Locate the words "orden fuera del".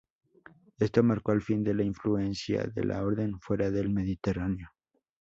3.03-3.91